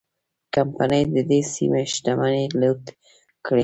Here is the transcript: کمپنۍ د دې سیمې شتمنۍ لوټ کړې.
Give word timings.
کمپنۍ 0.53 1.03
د 1.13 1.17
دې 1.29 1.39
سیمې 1.53 1.81
شتمنۍ 1.93 2.43
لوټ 2.59 2.83
کړې. 3.45 3.59